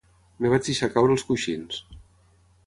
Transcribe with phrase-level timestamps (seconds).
[0.43, 1.79] Em vaig deixar caure als coixins.